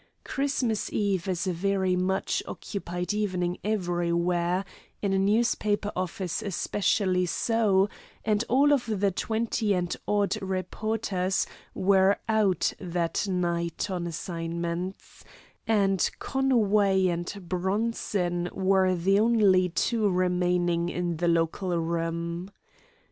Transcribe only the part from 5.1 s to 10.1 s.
a newspaper office especially so, and all of the twenty and